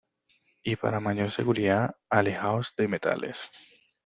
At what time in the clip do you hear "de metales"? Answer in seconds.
2.75-3.37